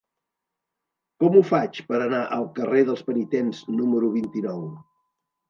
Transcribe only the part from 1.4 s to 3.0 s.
faig per anar al carrer